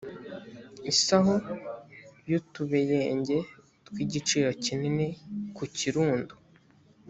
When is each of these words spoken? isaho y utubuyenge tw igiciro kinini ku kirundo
isaho 0.91 1.33
y 2.29 2.31
utubuyenge 2.39 3.37
tw 3.85 3.95
igiciro 4.05 4.49
kinini 4.63 5.07
ku 5.55 5.63
kirundo 5.77 6.33